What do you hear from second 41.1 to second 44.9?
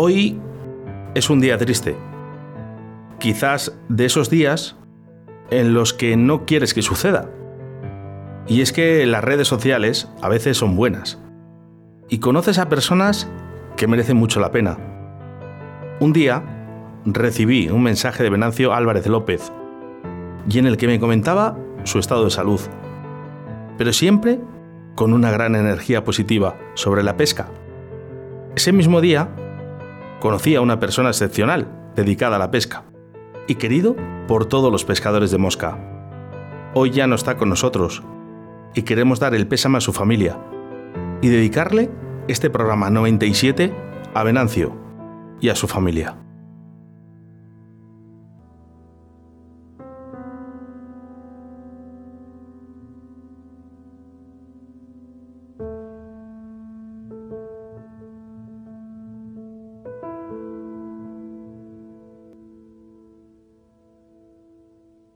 y dedicarle este programa 97 a Venancio